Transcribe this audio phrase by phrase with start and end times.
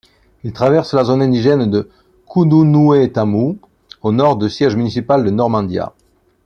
[0.43, 1.87] Il traverse la Zone indigène de
[2.27, 3.59] Kununuetamu,
[4.01, 5.93] au Nord du siège municipal de Normandia.